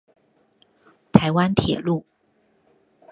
[1.13, 2.03] 臺灣鐵路